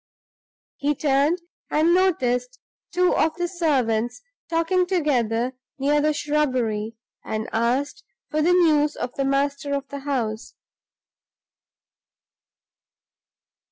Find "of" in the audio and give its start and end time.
3.15-3.35, 8.95-9.13, 9.75-9.87